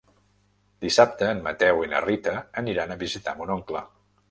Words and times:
Dissabte 0.85 1.27
en 1.33 1.43
Mateu 1.49 1.85
i 1.89 1.91
na 1.93 2.01
Rita 2.07 2.35
aniran 2.65 2.95
a 2.97 3.01
visitar 3.05 3.39
mon 3.43 3.57
oncle. 3.61 3.87